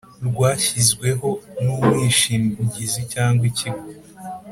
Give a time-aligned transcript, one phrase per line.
[0.27, 1.29] rwashyizweho
[1.63, 3.85] n umwishingizi cyangwa ikigo